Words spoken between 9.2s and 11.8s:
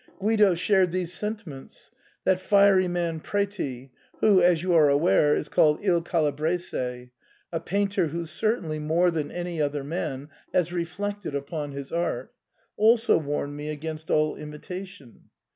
any other man, has reflected upon